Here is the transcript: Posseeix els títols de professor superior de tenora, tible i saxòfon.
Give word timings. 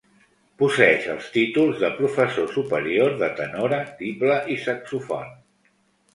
Posseeix 0.59 1.03
els 1.15 1.27
títols 1.35 1.77
de 1.83 1.91
professor 1.97 2.47
superior 2.55 3.15
de 3.21 3.31
tenora, 3.43 3.83
tible 4.01 4.41
i 4.57 4.61
saxòfon. 4.67 5.31